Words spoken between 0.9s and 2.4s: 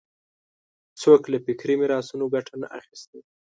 څوک له فکري میراثونو